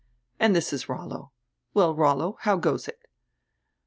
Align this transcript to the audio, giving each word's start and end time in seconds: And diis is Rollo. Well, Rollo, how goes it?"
And 0.39 0.55
diis 0.55 0.73
is 0.73 0.89
Rollo. 0.89 1.31
Well, 1.75 1.93
Rollo, 1.93 2.35
how 2.39 2.57
goes 2.57 2.87
it?" 2.87 3.05